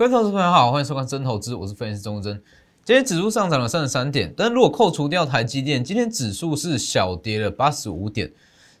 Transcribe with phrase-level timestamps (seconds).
[0.00, 2.42] 各位投资朋友好，欢迎收看真投资，我是分析师钟真。
[2.86, 8.32] 今天指数上涨了三十三点，但如果扣除掉台积电，今天指数是小跌了八十五点，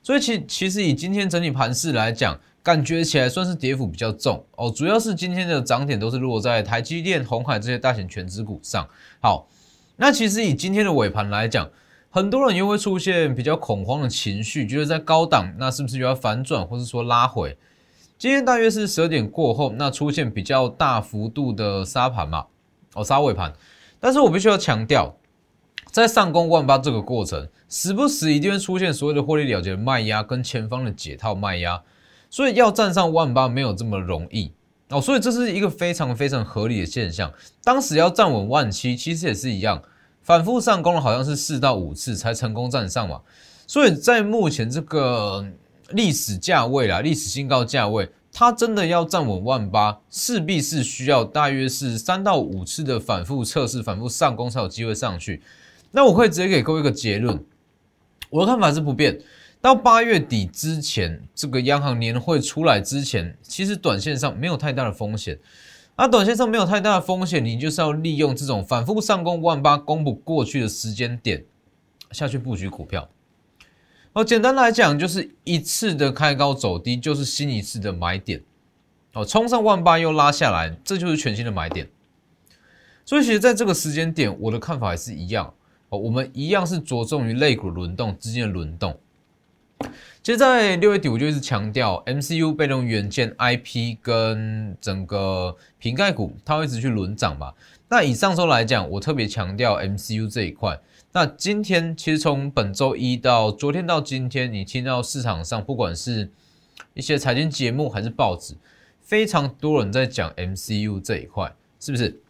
[0.02, 4.70] 所以其其实以今天整体盘势来讲，感觉起来算是跌幅比较重哦。
[4.74, 8.88] 主要是今天的涨点都是落在台积电、红海这些大型全资股上。
[9.20, 9.46] 好，
[9.96, 11.68] 那其实以今天的尾盘来讲，
[12.08, 17.58] 很多人又会出现比较恐慌的情绪，觉得在高档，那是不是又要反转，或是说拉回？
[18.20, 22.44] 今天大约是十二点过后，那出现比较大幅度的杀盘嘛，
[22.92, 23.50] 哦，杀尾盘。
[23.98, 25.16] 但是我必须要强调，
[25.90, 31.82] 在上攻万八这个过程，时不时一定会出现所谓的获利了结的卖压跟前方的解套卖压，
[32.28, 34.52] 所以要站上万八没有这么容易
[34.90, 35.00] 哦。
[35.00, 37.32] 所以这是一个非常非常合理的现象。
[37.64, 39.82] 当时要站稳万七，其实也是一样，
[40.20, 43.22] 反复上攻了好像是四到五次才成功站上嘛。
[43.66, 45.46] 所以在目前这个。
[45.90, 55.42] 历史价位啦，历史新高价位，它真的要站稳万八，势必是需要大约是三到五次的反复测试、反复上攻才有机会上去。
[55.92, 57.44] 那我可以直接给各位一个结论，
[58.30, 59.20] 我的看法是不变。
[59.60, 65.38] 到八月底之前，这个央行年会出来之前，其实短线上没有太大的风险。
[65.96, 71.44] 而短线上没有太大的风险，你就是要利用这种反复上攻万八攻不过去的时间点
[72.12, 73.06] 下去布局股票。
[74.12, 78.42] 哦，简单来讲，就是一次的开高走低，就是新一次的买点。
[79.12, 81.88] 哦，冲上万八又拉下来，这就是全新的买点。
[83.04, 85.54] 所以，其实在这个时间点，我的看法也是一样。
[85.90, 88.98] 哦，我们一样是着重于类股轮动之间的轮动。
[90.22, 97.52] 其实，在六月底，我就一直强调，MCU 被动元件、IP 跟整个瓶盖股，它会一直去轮涨嘛。
[97.88, 100.78] 那以上周来讲，我特别强调 MCU 这一块。
[101.12, 106.30] 那今天其实从本周一到昨天到今天，你听到市场上不管是
[106.94, 108.54] 一些财经节目还是报纸，
[109.00, 112.20] 非常多人在讲 MCU 这一块，是不是？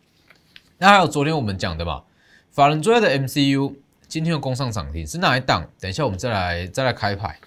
[0.79, 2.05] 那还有昨天我们讲的嘛，
[2.51, 3.75] 法人追的 MCU，
[4.09, 5.69] 今天又攻上涨停，是哪一档？
[5.79, 7.39] 等一下我们再来再来开牌。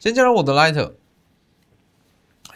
[0.00, 0.94] 先加入我的 Lighter，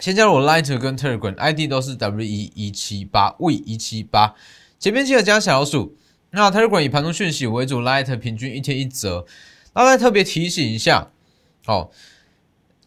[0.01, 4.35] 先加入我 Lighter 跟 Telegram ID 都是 W 一一七八 V 一七八，
[4.81, 5.97] 前面记得加小老鼠。
[6.35, 9.27] 那泰瑞管以盘中讯息为主，Light 平均一天一折。
[9.75, 11.11] 那再特别提醒一下，
[11.67, 11.91] 哦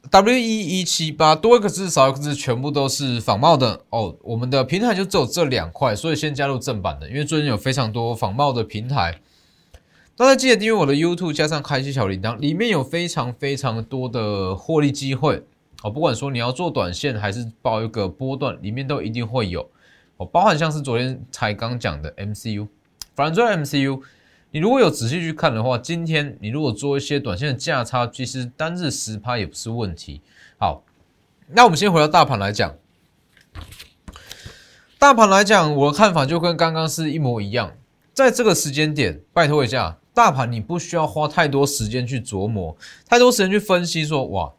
[0.10, 4.16] ，W 一一七八多一个字少一个字，全部都是仿冒的哦。
[4.24, 9.22] 我们的平台就只有这两块，所以先加入正版的，因为最近有非常多仿冒的平台。
[10.16, 15.44] 大家记得订阅我的 YouTube，加上开启小铃铛，里面有非常非常多的获利机会
[15.84, 15.92] 哦。
[15.92, 19.70] 不管说你要做短线还是报一个波段，里面都一定会有
[20.18, 20.26] 哦。
[20.26, 22.68] 包含像是昨天才刚讲的 MCU。
[23.16, 24.02] 反正 MCU，
[24.52, 30.22] 你如果有仔细去看的话，今天你如果做一些短线的价差，其实单日十趴也不是问题。
[30.58, 30.84] 好，
[31.48, 32.76] 那我们先回到大盘来讲，
[35.00, 37.78] 大盘来讲，我的看法就跟刚刚是一模一样。
[38.14, 42.76] 在这个时间点，拜托一下，大盘你不需要花太多时间去琢磨，
[43.08, 44.52] 太多时间去分析说，哇，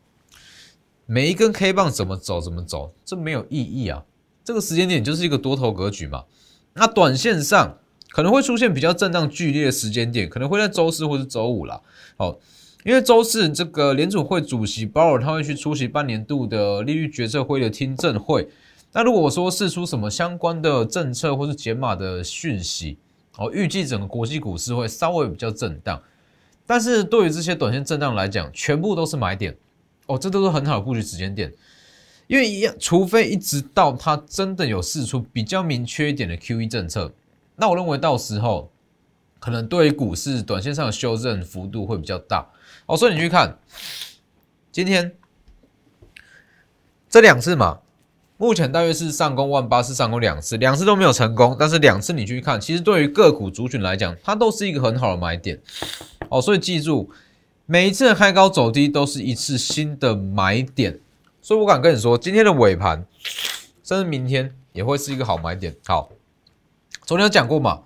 [1.04, 4.04] 每一根 K 棒怎么走怎么走，这没有意义啊。
[4.42, 6.24] 这个时间点就是一个多头格局嘛。
[6.72, 7.78] 那短线上。
[8.16, 11.78] 可能会出现比较震荡剧烈的时间点，可能会在周四或者周五啦。
[12.16, 12.38] 好，
[12.82, 18.48] 因为周四这个联储会主席鲍尔他会去出席半年度的利率决策会的听证会。
[18.92, 22.96] 那如果说试出什么相关的政策或是减码的讯息，
[23.36, 26.02] 哦，预计整个国际股市会稍微比较震荡。
[26.64, 29.54] 但是对于这些短线震荡来讲，全部都是买点
[30.06, 31.52] 哦，这都是很好的布局时间点。
[32.28, 37.12] 因为一样，除非一直到它真的有试出比较明确一点的 Q E 政策。
[37.56, 38.70] 那我认为到时候
[39.38, 42.46] 可能对于股市短线上的修正幅度会比较大。
[42.86, 43.58] 哦，所以你去看
[44.70, 45.14] 今天
[47.08, 47.80] 这两次嘛，
[48.36, 55.60] 目前大约是上攻万八，是上攻两次，两次都没有成功，但是两次你去看，其实对于个股族群来讲，它都是一个很好的买点。
[56.28, 57.10] 哦，所以记住
[57.64, 61.00] 每一次的开高走低都是一次新的买点，
[61.40, 63.06] 所以我敢跟你说，今天的尾盘
[63.82, 66.10] 甚至明天也会是一个好买点，好。
[67.06, 67.82] 昨天有讲过嘛，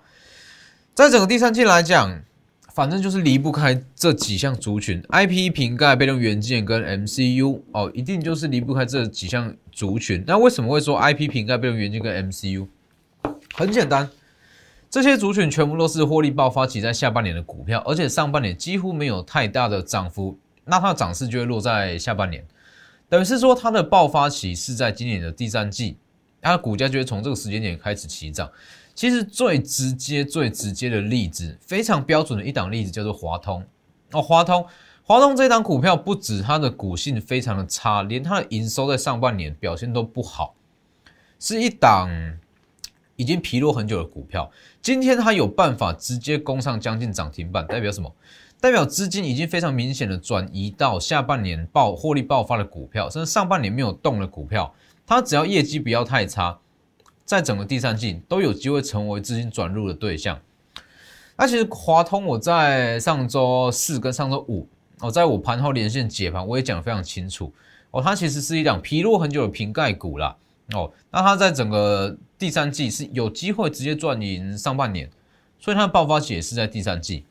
[0.95, 2.23] 在整个第三季来讲，
[2.73, 10.23] 反正就是离不开这几项族群：IP、瓶盖、被动元件跟 MCU 哦，一定就是离不开这几项族群。
[10.25, 12.67] 那为什么会说 IP、瓶盖、被动元件跟 MCU？
[13.53, 14.09] 很简单，
[14.89, 20.35] 这些族群全部都是获利爆发期在下半年的股票，而且上半年几乎没有太大的涨幅，
[20.65, 22.43] 那它的涨势就会落在下半年，
[23.07, 25.95] 等于是说它的爆发期是在今年的第三季，
[26.41, 28.49] 它的股价就会从这个时间点开始起涨。
[29.01, 33.65] 其实最直接、最直接的例子，非常标准的一档例子叫做华通
[34.11, 34.21] 哦。
[34.21, 34.63] 华通，
[35.01, 40.53] 华通这档股票不止它的股性非常的差，连它的营收在上半年表现都不好。
[41.39, 42.11] 是一档
[43.15, 44.51] 已经疲弱很久的股票，
[44.83, 48.13] 今天它有办法直接攻上将近涨停板，代表什么？
[48.59, 54.71] 代表资金已经非常明显的转移到下半年爆获利爆发的股票，甚至上半年没有动的股票，
[55.07, 56.59] 它只要业绩不要太差，
[57.25, 60.39] 在整个第三季都有机会成为资金转入的对象。
[61.37, 64.67] 那其实华通，我在上周四跟上周五，
[64.99, 67.51] 我在我盘后连线解盘，我也讲得非常清楚
[67.89, 70.35] 哦，它其实是一辆疲弱很久的瓶盖股啦
[70.73, 75.09] 哦，那它在整个第三季是有机会直接赚赢上半年，
[75.59, 77.25] 所以它的爆发期也是在第三季。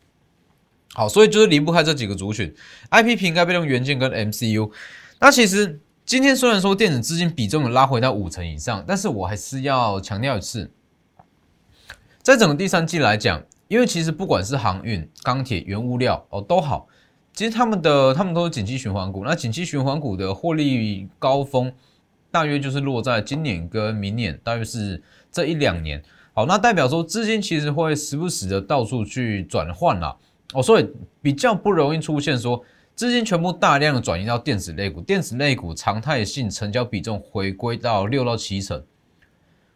[0.92, 2.52] 好，所以就是离不开这几个族群
[2.90, 4.72] ，IP 瓶盖被动元件跟 MCU。
[5.20, 5.78] 那其实
[6.10, 10.68] 今天虽然说电子资金比重拉回到五成以上，但是我还是要强调一次，
[12.20, 13.40] 在整个第三季来讲。
[13.68, 16.88] 因为其实不管是航运、钢铁、原物料哦都好，
[17.32, 19.24] 其实他们的他们都是景气循环股。
[19.24, 21.72] 那景气循环股的获利高峰，
[22.32, 26.02] 大约就是落在今年跟明年，大约是这一两年。
[26.32, 30.16] 好，那代表说资金其实会时不时的到处去转换啦。
[30.54, 30.90] 哦，所以
[31.22, 32.60] 比较不容易出现说
[33.00, 38.84] 资金全部大量的转移到电子类股，电子类股常态性成交比重回归到六到七成。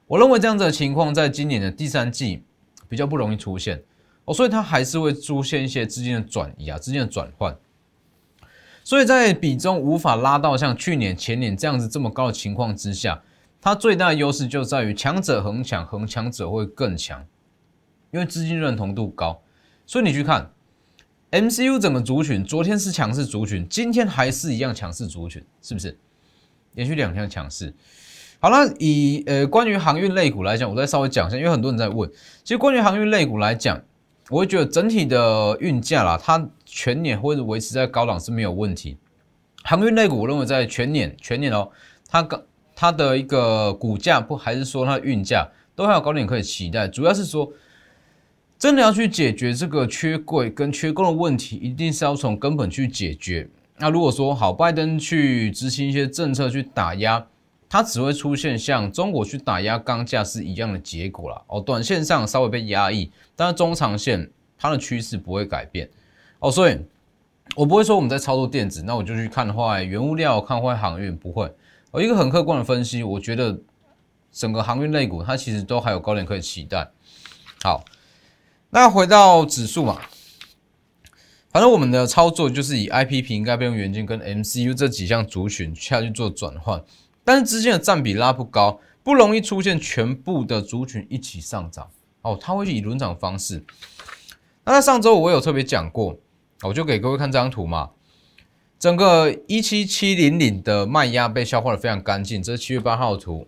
[0.06, 2.42] 我认为这样子的情况，在今年的第三季。
[2.86, 3.82] 比较不容易出现
[4.26, 7.56] 哦，所以它还是会出现一些资金的转移啊，资金的转换。
[8.84, 13.22] 所以在比重无法拉到像去年、前年这样子这么高的情况之下，
[13.58, 17.26] 它最大的优势就在于强者恒强，恒强者会更强，
[18.10, 19.40] 因为资金认同度高。
[19.86, 20.52] 所以你去看
[21.34, 25.98] MCU 整个族群，昨天是强势族群，今天还是一样强势族群，是不是？
[26.74, 27.74] 连续两天强势。
[28.38, 32.08] 好了，以呃关于航运类股来讲，我再稍微讲一下，因为很多人在问。
[32.44, 33.82] 其实关于航运类股来讲，
[34.30, 38.96] 我会觉得整体的运价啦，它全年或者维持在高档是没有问题。
[39.64, 41.68] 航运类股，我认为在全年全年哦，
[42.08, 42.40] 它高
[42.76, 46.86] 它的一个股价不还是说它运价都还有高点可以期待。
[46.86, 47.50] 主要是说，
[48.64, 53.46] 真的要去解决这个缺柜跟缺工的问题，一定是要从根本去解决。
[53.76, 57.26] 那如果说好，拜登去执行一些政策去打压。
[57.68, 61.42] 它只会出现像中国去打压钢价是一样的结果啦。
[61.48, 65.86] 哦，短线上稍微被压抑，但是中长线它的趋势不会改变
[66.38, 66.78] 哦，所以
[67.54, 71.52] 我不会说我们在操作电子，那我就去看坏原物料，看坏航运，不会。
[71.90, 73.60] 哦，一个很客观的分析，我觉得
[74.32, 76.88] 整个航运类股它其实都还有高点可以期待。
[77.62, 77.84] 好，
[78.74, 80.00] 那回到指数嘛，
[81.52, 86.82] 反正我们的操作就是以 IP 瓶盖备用元件跟 MCU 这几项族群下去做转换。
[87.22, 91.88] 但是之间的占比拉不高，不容易出现全部的族群一起上涨
[92.22, 93.64] 哦，它会以轮涨方式。
[94.64, 96.18] 那在上周我有特别讲过，
[96.62, 97.90] 我就给各位看这张图嘛，
[98.80, 103.46] 整个一七七零零的卖压被消化的非常干净，这是七月八号图。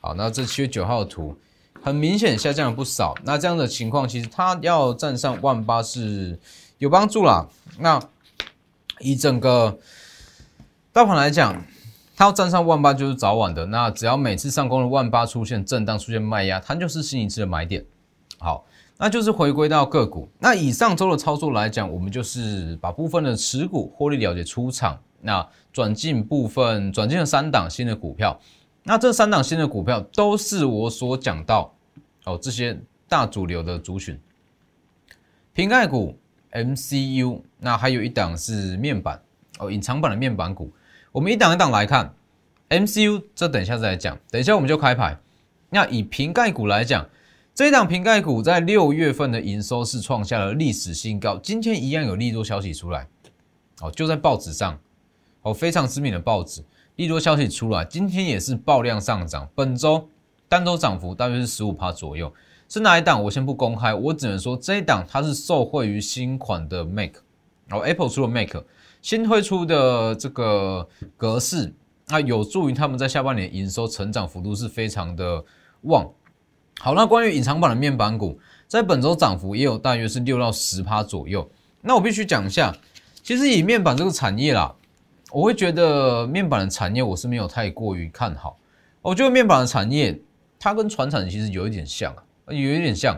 [0.00, 1.36] 好，那这七月九号图
[1.86, 3.14] 很明显下降了不少。
[3.22, 6.36] 那这样的情况，其实它要站上万八是
[6.78, 7.46] 有帮助啦。
[7.78, 8.02] 那
[8.98, 9.78] 以整个
[10.92, 11.64] 大盘来讲。
[12.18, 17.84] 它要站上万八就是早晚的，那只要每次上攻的万八出现震荡、出现卖压，它就是新一次的买点。
[18.38, 18.64] 好，
[18.96, 20.26] 那就是回归到个股。
[20.38, 28.40] 那以上周的操作来讲，我们就是把部分的持股获利了结出场，那转进部分转进了三档新的股票。
[28.84, 31.74] 那这三档新的股票都是我所讲到
[32.26, 32.76] 哦，这些
[33.08, 34.20] 大主流的族群，
[35.52, 36.18] 瓶盖股、
[36.50, 39.22] MCU，那还有一档是面板
[39.58, 40.72] 哦，隐藏版的面板股。
[41.12, 42.12] 我们一档一档来看
[42.68, 45.16] ，MCU 这等一下再来讲，等一下我们就开牌。
[45.70, 47.08] 那以瓶盖股来讲，
[47.54, 53.06] 这一档瓶盖股在六月份的营收是创下了历史新高，今天一样有利多消息出来，
[53.80, 54.76] 哦，就在报纸上，
[55.42, 56.64] 哦，非常知名的报纸，
[56.96, 60.08] 利多消息出来，今天也是爆量上涨，本周
[60.48, 62.32] 单周涨幅大约是十五趴左右，
[62.68, 67.12] 是哪一档我先不公开，我只能说这一档它是受惠于新款的 Mac，
[67.66, 68.56] 然后，Apple 出了 Mac。
[69.02, 71.72] 新推出的这个格式，
[72.08, 75.44] 那有助于他们在下半年营收成长幅度是非常的
[75.82, 76.10] 旺。
[76.80, 78.36] 好，那关于隐藏版的面板股，
[78.66, 81.48] 在本周涨幅也有大约是六到十趴左右。
[81.82, 82.74] 那我必须讲一下，
[83.22, 84.74] 其实以面板这个产业啦，
[85.30, 88.58] 我会觉得面板的产业我是没有太过于看好。
[89.02, 90.20] 我觉得面板的产业
[90.66, 92.12] 它跟船产其实有一点像
[92.44, 93.16] 啊，有一点像，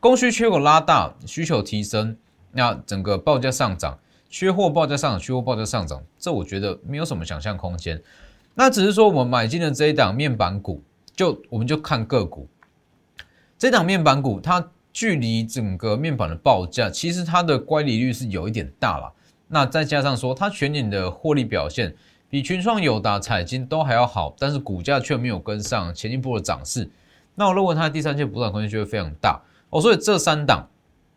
[0.00, 2.16] 供需缺口拉大，需求提升，
[2.52, 3.98] 那整个报价上涨。
[4.30, 8.02] 缺货报价上涨，缺货报价上涨，这我觉得没有什么想象空间。
[8.54, 10.82] 那只是说我们买进的这一档面板股，
[11.14, 12.48] 就我们就看个股。
[13.58, 19.12] 这档面板股它距离整个面板的报价，其实它的乖离率是有一点大了。
[19.48, 21.94] 那再加上说它全年的获利表现
[22.28, 26.90] 比群创、友达、彩金都还要好，但是股价却没有跟上前一波的涨势。
[27.34, 29.80] 那我认为它的第三届补涨空间就会非常大哦。
[29.80, 30.68] 所以这三档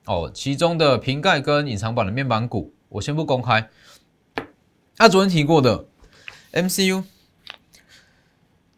[0.06, 3.70] 哦，其中的瓶盖跟隐藏版的面板股，我先不公开。
[4.98, 5.86] 那昨天提过的
[6.54, 7.04] MCU。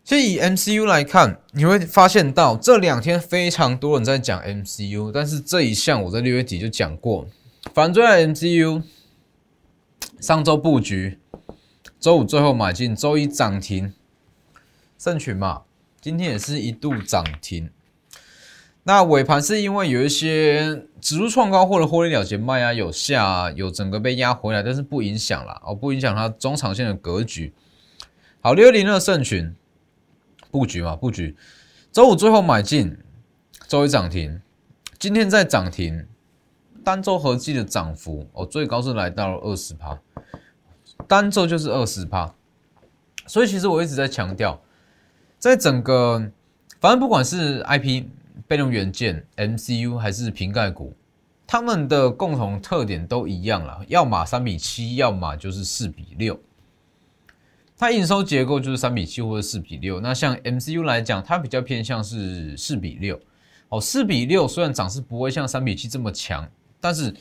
[0.04, 7.26] 所以以 MCU 来看，你会发现到这两天非常多人在讲 MCU，但是这一项我在六月底就讲过，
[7.74, 8.84] 反追 MCU，
[10.20, 11.18] 上周布局，
[12.02, 13.94] 周五最后买进，周一涨停，
[14.98, 15.62] 盛群嘛，
[16.02, 17.70] 今天也是一度涨停。
[18.82, 27.54] 那尾盘是因为有一些指数创高或者获利了结卖啊，有下有整个被压回来，但是不影响了哦，不影响它中长线的格局。
[28.42, 29.56] 好，六零二盛群。
[30.50, 31.38] 布局嘛，布局，
[31.94, 32.98] 周五最后买进，
[33.68, 34.42] 周一涨停，
[35.00, 36.08] 今天在涨停，
[36.84, 39.98] 单周合计的涨幅哦，最高是来到了二十趴，
[41.08, 42.34] 单周就是二十趴，
[43.28, 44.60] 所以其实我一直在强调，
[45.40, 46.32] 在整个，
[46.80, 48.06] 反正不管是 IP
[48.48, 50.94] 被动元件、MCU 还是瓶盖股，
[51.48, 56.40] 他们的共同特点都一样了，要么三比七，要么就是四比六。
[57.78, 60.00] 它营收结构就是三比七或者四比六。
[60.00, 63.20] 那像 MCU 来讲，它比较偏向是四比六。
[63.70, 66.48] 哦，四比六虽然涨势不会像三比七这么强，
[66.80, 67.12] 但是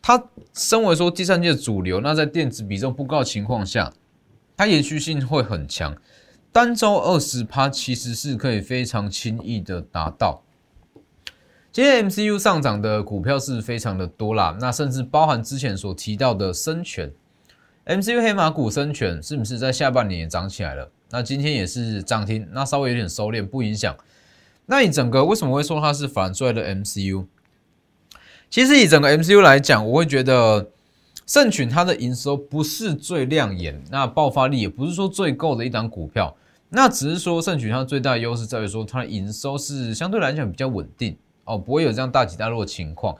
[0.00, 0.22] 它
[0.54, 3.92] 身为说第三季的主流，那在电子比重不高的情况下，
[4.56, 5.96] 它延续性会很强。
[6.50, 10.42] 单周二十趴其实是可以非常轻易的达到。
[11.70, 17.12] 今天 MCU 上涨的股票是非常的多啦，那甚至包含之前所提到的深全。
[17.84, 20.90] MCU 黑马股生权是不是在下半年也涨起来了？
[21.10, 23.94] 那今天也是涨停，那稍微有点收敛，不影响。
[24.66, 27.26] 那你整个为什么会说它是反出来的 MCU？
[28.50, 30.68] 其实以整个 MCU 来讲，我会觉得
[31.26, 36.34] 盛群它的营收不是最亮眼，那爆发力也不是说最够的一档股票。
[36.70, 43.16] 那只是说盛群它最大的优势在于说它的营收是相对来讲比较稳定哦，不会有这样大起大落的情况。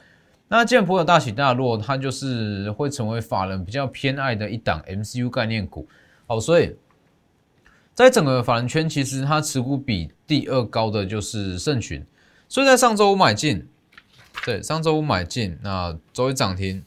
[0.47, 5.87] 那建普有大起大落，它就是会成为法人比较偏爱的一档 MCU 概念股。
[6.25, 6.75] 好，所以
[7.93, 12.03] 在整个法人圈，其实它持股比第二高的就是盛群。
[12.47, 13.67] 所以在上周五买进，
[14.45, 16.83] 对，上周五买进，那周一涨停，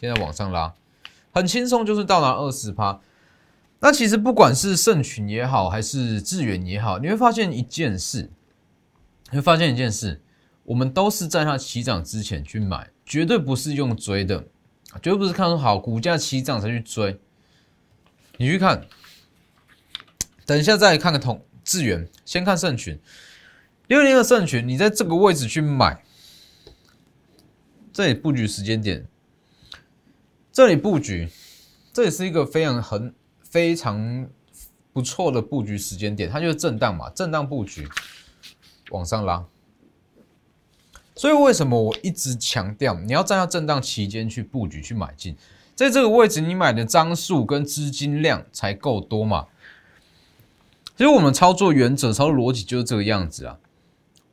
[0.00, 0.74] 现在往上拉，
[1.32, 3.00] 很轻松，就是到达二十趴。
[3.80, 8.30] 那其实不管是盛群也好，还是智远也好，你会发现一件事，
[9.30, 10.22] 你会发现一件事。
[10.64, 14.40] 我们都是在它起涨之前去买，绝对不是用追的，
[14.94, 17.20] 绝对不是看说好股价起涨才去追。
[18.36, 18.84] 你去看，
[20.44, 22.98] 等一下再看个同智远，先看盛群
[23.86, 26.02] 六零二盛群，你在这个位置去买，
[27.96, 29.06] 这里布局时间点，
[30.52, 31.30] 这里布局，
[31.94, 34.28] 这也是一个非常很非常
[34.92, 37.88] 不错的布局时间点，它就是震荡嘛，震荡布局
[38.90, 39.46] 往上拉。
[41.14, 45.34] 所以为什么我一直强调你要站在震荡期间去布局去买进，
[45.74, 49.46] 在这个位置你买的张数跟资金量才够多嘛？
[50.98, 53.58] 其实我们操作原则、操作逻辑就是这个样子啊。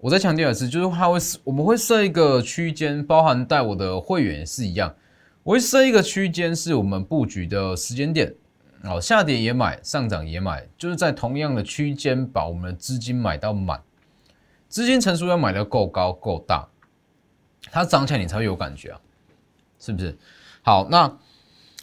[0.03, 4.93] 我再强调一次，就是它会我们会设一个区间，包含带我的会员也是一样，
[5.43, 8.36] 我会设一个区间是我们布局的时间点，
[8.83, 13.81] 哦，下跌也买，上涨也买，就是在同样的区间把我们的资金买到满，
[14.67, 16.67] 资金成熟要买的够高够大。
[17.72, 19.00] 它涨起来你才会有感觉啊，
[19.79, 20.17] 是不是？
[20.63, 21.17] 好，那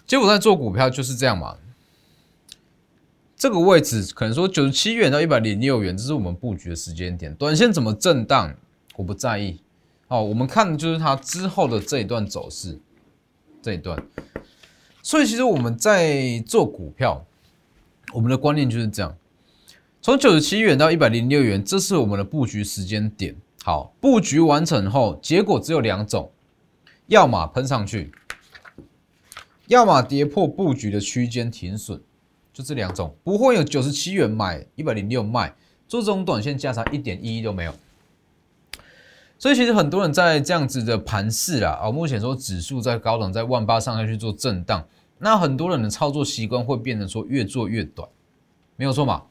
[0.07, 1.57] 结果在做股票就是这样嘛。
[3.41, 7.35] 这个位置可能说九十七元到一百零六元，这是我们布局的时间点。
[7.37, 8.55] 短线怎么震荡，
[8.97, 9.59] 我不在意。
[10.09, 12.79] 哦，我们看的就是它之后的这一段走势，
[13.63, 13.99] 这一段。
[15.03, 17.25] 所以其实我们在做股票，
[18.13, 19.17] 我们的观念就是这样：
[20.03, 23.35] 从九十七元到一百零六元，这是我们的布局时间点。
[23.65, 26.31] 好，布局完成后，结果只有两种，
[27.07, 28.13] 要么喷上去，
[29.69, 32.03] 要么跌破布局的区间停损，
[32.53, 35.55] 就这两种，不会有九十七元买一百零六卖，
[35.87, 37.73] 做这种短线价差一点意义都没有。
[39.39, 44.87] 所以其实很多人在这样子的盘势啊，啊，目前说指数在高档在万八上下去做震荡，
[45.19, 48.07] 那很多人的操作习惯会变成说越做越短，
[48.77, 49.23] 没有错嘛？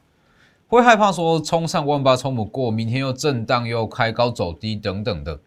[0.66, 5.38] 会害怕说冲上万八冲不过，明天又震荡又开高走低等等的，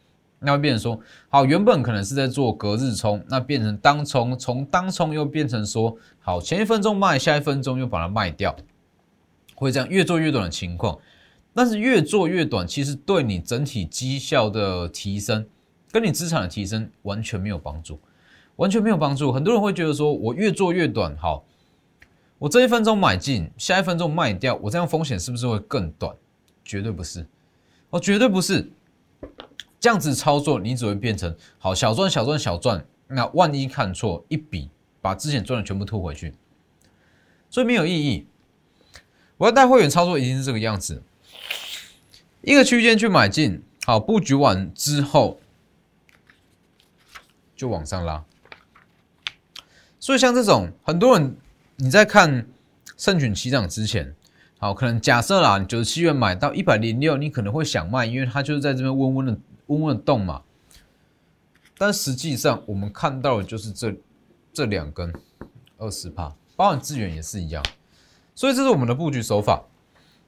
[0.44, 8.56] 那会变成说好，原本可能是在做隔日冲，那变成当冲，从当冲又变成说好，前一分钟卖，下一分钟又把它卖掉，
[9.56, 11.00] 会这样越做越短的情况。
[11.54, 15.46] 但是越做越短，其实对你整体绩效的提升，
[15.92, 18.00] 跟你资产的提升完全没有帮助，
[18.56, 19.32] 完全没有帮助。
[19.32, 21.46] 很多人会觉得说我越做越短，好。
[22.40, 26.14] 我这一分钟买进，下一分钟卖掉，我这样风险是不是会更短？
[26.66, 27.26] 绝对不是，
[27.90, 28.70] 哦，绝对不是。
[29.84, 32.86] 这样子操作，你只会变成好小赚小赚小赚。
[33.08, 34.70] 那万一看错一笔，
[35.02, 36.34] 把之前赚的全部吐回去，
[37.50, 38.26] 所以没有意义。
[39.36, 41.04] 我要带会员操作，一定是这个样子：
[42.44, 45.42] 一个区间去买进，好布局完之后
[47.54, 48.24] 就往上拉。
[50.00, 51.36] 所以像这种很多人，
[51.76, 52.48] 你在看
[52.96, 54.16] 圣群起涨之前，
[54.60, 59.38] 好可能假设啦，九十七元买到一百零六，你可能会想卖，因为它就是在这边温温的。
[59.68, 60.42] 温温的动嘛，
[61.78, 63.96] 但实际上我们看到的就是这
[64.54, 65.14] 这两根
[65.78, 67.64] 二十帕，包含资源也是一样，
[68.36, 69.64] 所以这是我们的布局手法。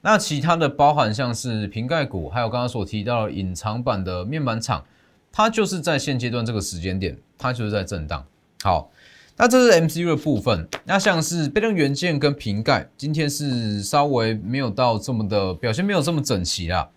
[0.01, 4.86] 那其他的包含像是瓶盖股，还有刚刚所提到的隐藏版的面板厂，
[5.32, 8.24] 它就是在现阶段这个时间点，它就是在震荡。
[8.62, 8.92] 好，
[9.36, 10.68] 那这是 MCU 的部分。
[10.84, 16.88] 那像是被动元件跟瓶盖，今天是稍微没有到这么的表现，没有这么整齐啦。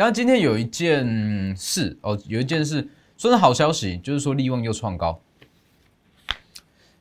[0.00, 5.20] 那今天有一件事哦，有一件事说是好消息，就是说利旺又创高。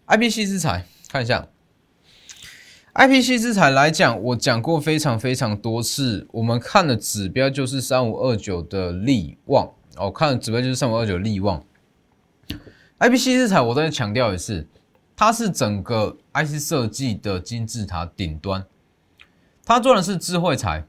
[0.08, 1.48] IPC 资材看一下
[2.96, 11.64] ，IPC 资材来讲，我讲过非常非常多次，我们看的指标就是三五二九的利旺哦，看的指标就是三五二九利旺。
[12.98, 14.68] IPC 资材我再强调一次，
[15.16, 18.66] 它是整个 IC 设计的金字塔顶端，
[19.64, 20.84] 它做的是智慧财。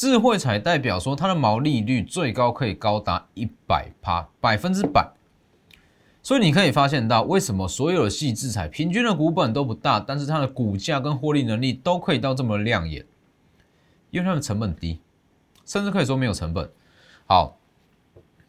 [0.00, 5.12] 智慧彩代表说它的毛利率最高可以高达一百趴，百分之百。
[6.22, 13.04] 所以你可以发现到，为什么所有的细制材平均的股本都不大，但是它的股价跟获利能力都可以到这么亮眼，
[14.10, 15.00] 因为它的成本低，
[15.66, 16.70] 甚至可以说没有成本。
[17.26, 17.58] 好，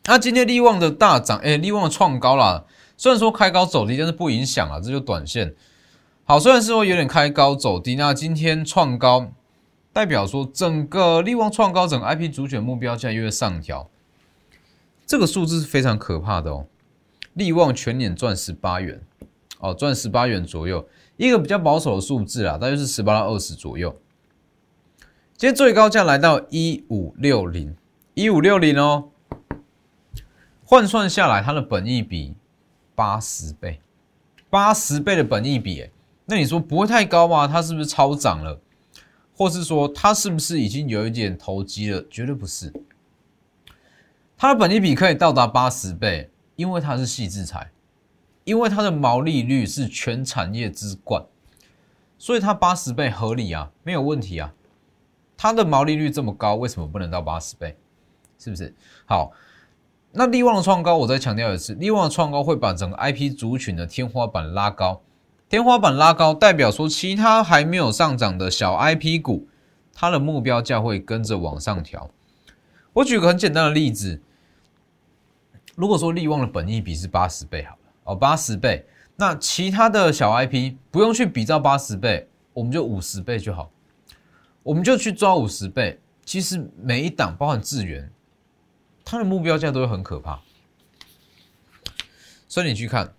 [0.06, 5.54] 那今天利旺的大涨，哎，利旺创高了，虽然说开高走低，但是不影响啊，这就短线。
[6.24, 9.34] 好，虽然是说有点开高走低，那今天创高。
[9.94, 13.90] 代表说，整个利旺创高，整个 IP 主选目标价又在上调，
[15.06, 16.66] 这个数字是非常可怕的哦。
[17.34, 19.02] 利旺全年赚十八元，
[19.60, 23.96] 哦，赚十八元左右，一个比较保守的数字啊，大约是十八到二十左右。
[25.36, 27.76] 今天最高价来到一五六零，
[28.14, 29.10] 一五六零哦，
[30.64, 32.36] 换算下来，它的本益比
[32.96, 33.82] 八十倍，
[34.50, 35.90] 八十倍的本益比，哎，
[36.26, 37.48] 那你说不会太高吗？
[37.48, 38.60] 它是不是超涨了？
[39.42, 42.06] 或是说它是不是已经有一点投机了？
[42.12, 42.72] 绝对不是，
[44.38, 47.72] 它的本利比可以到达八十倍，因为它是细制材，
[48.44, 51.26] 因为它的毛利率是全产业之冠，
[52.20, 54.54] 所以它八十倍合理啊，没有问题啊。
[55.36, 57.76] 它的毛利率这么高，为什么不能到八十倍？
[58.38, 58.76] 是不是？
[59.08, 59.32] 好，
[60.12, 65.02] 那利旺的创高，我再强调一次，利旺的创高会把整个 IP 族群的天花板拉高。
[65.52, 69.50] 天花板拉高，代表说其他还没有上涨的小 IP 股，
[69.94, 72.10] 它的目标价会跟着往上调。
[72.94, 74.22] 我举个很简单的例子，
[75.76, 78.86] 如果说利旺的本益比是八十倍好了，哦，八十倍，
[79.18, 83.70] 那其他的小 IP 不用去比照八十倍，我们就五十倍就好，
[84.64, 86.00] 我们就去抓五十倍。
[86.24, 88.10] 其实每一档包含智源，
[89.04, 90.40] 它的目标价都会很可怕，
[92.48, 93.14] 所以你去看。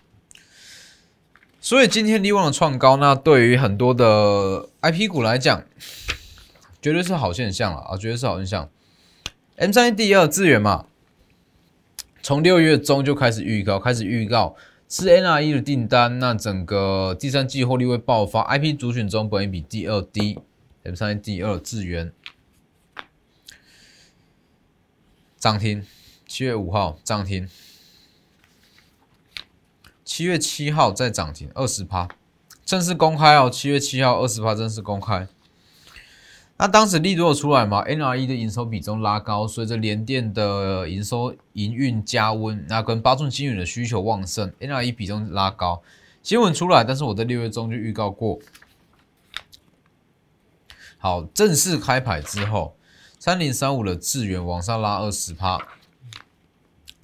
[1.73, 5.65] 所以今天利旺的创高，那对于很多的 IP 股来讲，
[6.83, 8.69] 绝对是好现象了啊，绝对是好现象。
[9.57, 10.85] M 三第二资源嘛，
[12.23, 14.55] 从六月中就开始预告，开始预告
[14.87, 18.43] 是 NRE 的订单，那整个第三季获利会爆发。
[18.55, 20.39] IP 主选中本益比第二低
[20.83, 22.13] ，M 三第二资源
[25.39, 25.87] 涨停，
[26.27, 27.49] 七月五号涨停。
[30.05, 32.09] 七月七号再涨停二十趴，
[32.65, 33.49] 正式公开哦。
[33.49, 35.29] 七月七号二十趴正式公开。
[36.59, 45.83] 那当时利多出来嘛？NRE 的营收比重拉高，随着联电的营收营运加温，那跟八寸晶圆的需求旺盛，NRE 比重拉高。
[46.23, 48.39] 新闻出来，但是我在六月中就预告过。
[50.99, 52.77] 好，正式开牌之后，
[53.19, 55.59] 三零三五的智源往上拉二十趴。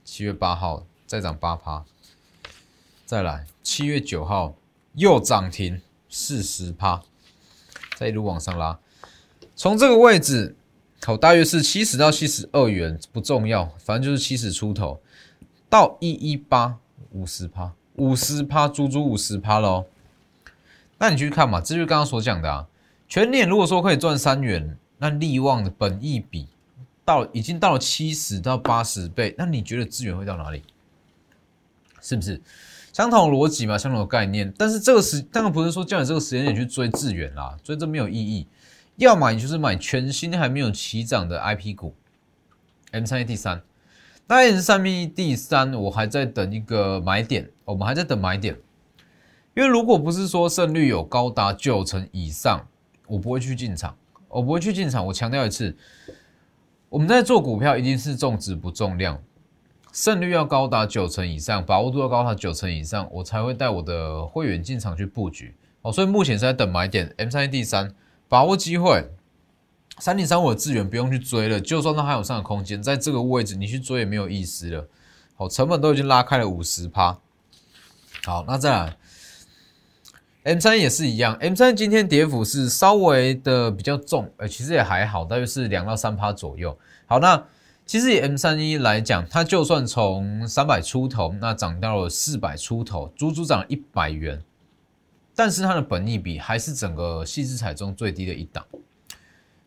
[0.04, 1.84] 七月八号再涨八趴。
[3.08, 4.54] 再来，七月九号
[4.92, 7.02] 又涨停四十趴，
[7.96, 8.78] 再一路往上拉，
[9.56, 10.54] 从这个位置，
[11.02, 15.00] 好，大约是七十到七十二元，不重要，反正就是七十出头，
[15.70, 16.78] 到一一八
[17.12, 19.86] 五十趴，五十趴，足足五十趴喽。
[20.98, 22.68] 那你去看嘛，这就是刚刚所讲的啊，
[23.08, 26.46] 全年如果说可以赚三元，那利旺的本益比
[27.06, 30.62] 到已经到了七十到八十倍，那你觉得资源会到哪里？
[32.02, 32.42] 是不是？
[32.98, 34.52] 相同逻辑嘛，相同的概念。
[34.58, 38.48] 但是这个时当然不是说叫你这个时间点去追智远啦，所以这没有意义。
[38.96, 41.94] 要买你就是买全新还没有起涨的 IP 股
[42.90, 43.62] ，M 三 A 第三，
[44.26, 48.58] 那 M 三 B 第三，我还在等一个买点，我们还在等买点。
[49.54, 52.66] 因为如果不是说胜率有高达九成以上，
[53.06, 55.06] 我不会去进场，我不会去进场。
[55.06, 55.76] 我强调一次，
[56.88, 59.22] 我们在做股票一定是重质不重量。
[60.00, 65.90] 胜率要高达九成以上，把握度要高达九成以上，我才会带我的会员进场去布局哦。
[65.90, 67.92] 所以目前是在等买点，M 三 D 三，
[68.28, 69.10] 把握机会。
[69.98, 74.86] 三零三五的资源不用去追了，就算它还有上涨空间，在这个位置你去追也没有意思了。
[75.34, 77.18] 好，成本都已经拉开了五十趴。
[78.24, 78.96] 好，那再来
[80.44, 86.78] ，M 三也是一样，M 三今天跌幅是稍微的比较重，呃，其实也还好，大约是两到三趴左右。
[87.06, 87.44] 好，那。
[87.88, 94.44] 其实以 M 三一来讲，它就算从三百出头，那涨到了四百出头，足足涨了一百元，
[95.34, 98.62] 但是它的本益比还是整个细资彩中最低的一档，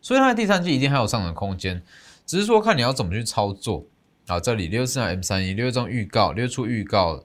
[0.03, 1.81] 所以它的第三季一定还有上涨空间，
[2.27, 3.85] 只是说看你要怎么去操作
[4.27, 4.39] 啊。
[4.39, 7.23] 这里六四三 M 三一六张预告，六出预告，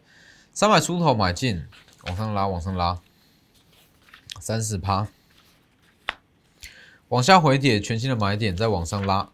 [0.54, 1.62] 三百出头买进，
[2.06, 2.98] 往上拉，往上拉，
[4.40, 5.06] 三十趴，
[7.08, 9.28] 往下回跌，全新的买点再往上拉。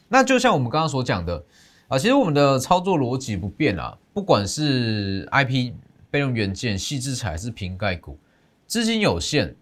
[0.09, 1.45] 那就像我们刚刚所讲的
[1.89, 5.75] 啊，其实我们的操作逻辑不变啊，不管是 IP
[6.11, 8.19] 备用元件、细制裁还是瓶盖股，
[8.67, 9.55] 资金有限，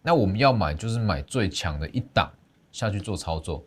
[0.00, 2.32] 那我们要买就是买最强的一档
[2.72, 3.62] 下去做操作。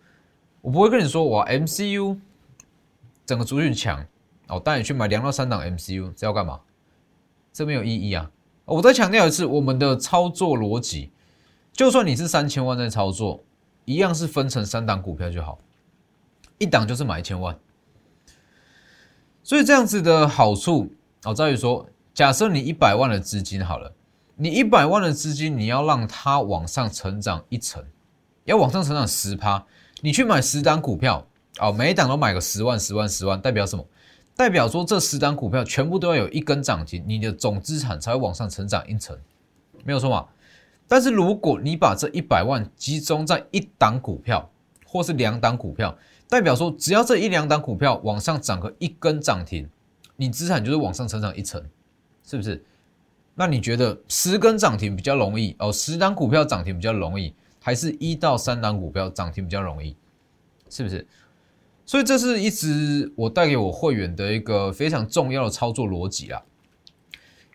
[0.64, 2.18] 我不会跟你说，我 MCU
[3.26, 4.06] 整个族群强，
[4.48, 6.62] 我带你去买两到三档 MCU，这要干嘛？
[7.52, 8.32] 这没有意义啊！
[8.64, 11.12] 我再强调一次，我们的操作逻辑，
[11.74, 13.44] 就算你是三千万在操作，
[13.84, 15.60] 一样是分成三档股票就好，
[16.60, 17.60] 一档就是买一千万。
[19.44, 20.94] 所以这样子的好处
[21.26, 23.94] 哦，在于说，假设你一百万的资金好了，
[24.38, 27.84] 你一百万的资金，你要让它往上成长一层，
[28.46, 29.66] 要往上成长十趴。
[30.06, 31.26] 你去买十档股票
[31.60, 33.88] 哦，每一档都买个十万、十万、十万，代表什么？
[34.36, 39.18] 代表说这十档股票全部都要有一根涨停，你的总资产才会往上成长一层，
[39.86, 40.28] 没有错嘛？
[40.90, 44.52] 但是如果你把这一百万集中在一档股票
[44.86, 49.66] 或是两档股票，代表说只要这一两档股票往上涨个一根涨停，
[50.18, 51.64] 你资产就是往上成长一层，
[52.26, 52.62] 是不是？
[53.36, 55.72] 那你觉得十根涨停比较容易哦？
[55.72, 57.34] 十档股票涨停比较容易？
[57.66, 59.96] 还是一到三档股票涨停比较容易，
[60.70, 61.08] 是不是？
[61.86, 66.44] 所以这是一直我带给我会员的一个非常重要的操作逻辑啊。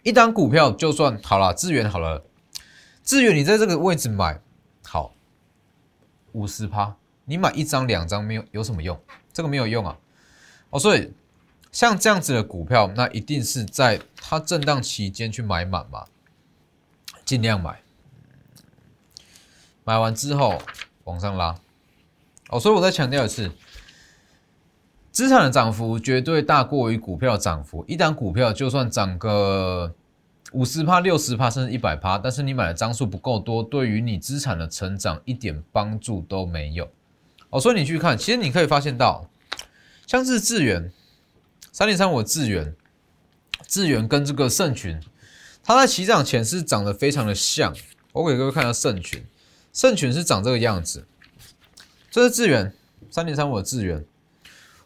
[0.02, 2.24] 一档股票就算好了，资源好了，
[3.02, 4.40] 资源你在这个位置买
[4.82, 5.14] 好
[6.32, 8.98] 五十趴，你买一张两张没有有什么用？
[9.30, 9.98] 这个没有用啊。
[10.70, 11.12] 哦，所以
[11.70, 16.06] 像这样子的股票，那一定是在它震荡期间去买满嘛，
[17.26, 17.82] 尽量买。
[19.88, 20.60] 买完之后
[21.04, 21.54] 往上拉，
[22.50, 23.50] 哦，所以我再强调一次，
[25.10, 27.82] 资产的涨幅绝对大过于股票涨幅。
[27.88, 29.94] 一档股票就算涨个
[30.52, 36.86] 五十趴、六十趴，甚至一百趴，但是你买的张数不够多，对于你资产的成长一点帮助都没有。
[37.48, 39.30] 哦，所以你去看，其实你可以发现到，
[40.06, 40.92] 像是智源
[41.72, 42.76] 三零三五智源，
[43.66, 45.00] 智源跟这个盛群，
[45.62, 47.74] 它在起涨前是长得非常的像。
[48.12, 49.24] 我给各位看一下盛群。
[49.72, 51.06] 圣泉是长这个样子，
[52.10, 52.74] 这是智源
[53.10, 54.04] 三点三五的智源，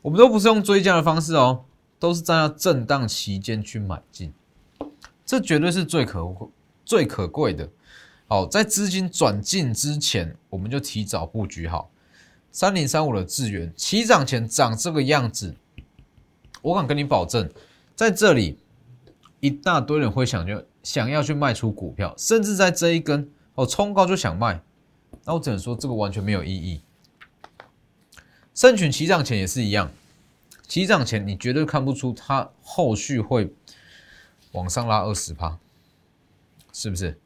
[0.03, 1.65] 我们都不是用追加的方式哦，
[1.99, 4.33] 都是在震荡期间去买进，
[5.25, 6.51] 这绝对是最可
[6.85, 7.69] 最可贵的。
[8.29, 11.91] 好，在资金转进之前，我们就提早布局好。
[12.51, 15.55] 三零三五的智源，起涨前长这个样子，
[16.61, 17.51] 我敢跟你保证，
[17.95, 18.59] 在这里
[19.41, 24.63] 一大堆人会想就想要去卖出股票，甚至在这一根哦冲高就想卖。
[25.25, 26.83] 那我只能说，这个完全没有意义。
[28.55, 29.91] 圣群起涨前也是一样，
[30.67, 33.53] 起涨前你绝对看不出它后续会
[34.53, 35.59] 往上拉二十趴，
[36.73, 37.19] 是不是？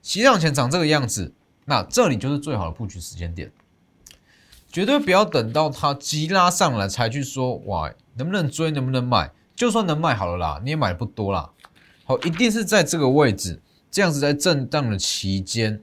[0.00, 3.50] 起涨前长这个样子，那这里就是最好的布局时间点，
[4.70, 9.32] 绝对不要等到它急拉上来才去说，哇，能不能追，能不能买？
[9.56, 11.50] 就算能卖好了啦，你也买的不多啦。
[12.04, 15.82] 好，一定是在这个位置，这样子在震荡的期间。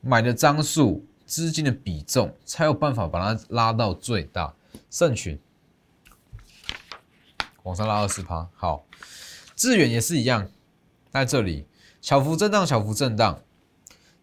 [0.00, 4.54] 买的张数、资金的比重，才有办法把它拉到最大。
[4.90, 5.38] 圣群
[7.62, 8.48] 往上拉二十趴。
[8.54, 8.84] 好，
[9.54, 10.48] 致远也是一样，
[11.10, 11.66] 在这里
[12.00, 13.40] 小幅震荡，小幅震荡，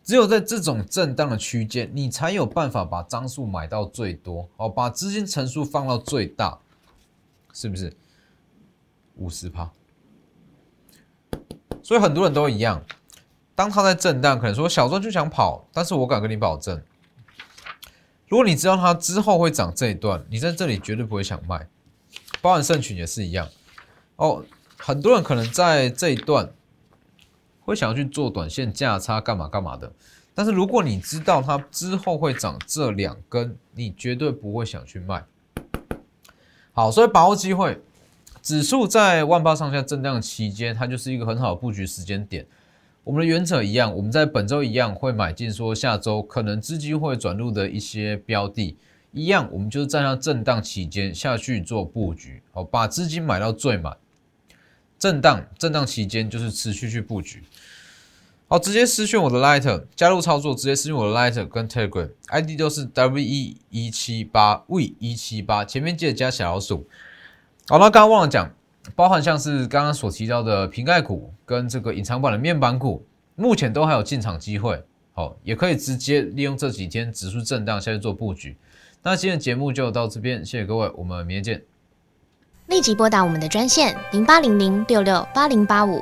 [0.04, 6.60] 只有在这种震荡的区间，你才有办法把张数买到最多，哦，把资金乘数放到最大，
[7.54, 7.96] 是不是？
[9.16, 9.72] 五十趴。
[11.84, 12.84] 所以很多人都一样，
[13.56, 16.82] 当它在震荡，可能说小赚就想跑，但是我敢跟你保证，
[18.28, 21.68] 如果你知道它之后会涨这一段，你在这里绝对不会想卖。
[22.42, 23.48] 包含盛群也是一样
[24.18, 24.44] 哦，
[24.78, 26.52] 很多人可能在这一段
[27.62, 29.92] 会想要去做短线价差干嘛干嘛的，
[30.34, 35.26] 但是如果你知道它之后会涨这两根，你绝对不会想去卖。
[36.74, 37.82] 好，所以把握机会。
[38.44, 42.46] 指数在万八上下震荡期间，它就是一个很好的布局时间点。
[43.06, 48.76] 我们的原则一样，我们在本周一样会买进，说下周可能资金会转入的一些标的，
[49.12, 53.96] 一样我们就是在它震荡期间下去做布局，好，把资金买到最满。
[54.98, 57.44] 震荡震荡期间就是持续去布局。
[58.48, 66.88] 好，直接私讯我的 Lighter 加入操作，直接私讯我的 Light 跟 Telegram ID 都是 W E 一七八 V 一七八，前面记得加小老鼠。
[67.68, 68.55] 好，那刚刚忘了讲，
[68.94, 73.04] 包含像是刚刚所提到的瓶盖股跟这个隐藏版的面板股，
[73.36, 74.84] 目前都还有进场机会。
[75.14, 78.56] 好，也可以直接利用这几天指数震荡下去做布局。
[79.02, 81.64] 那今天节目就到这边，谢谢各位，我们明天见。
[82.68, 86.02] 立即拨打我们的专线零八零零六六八零八五。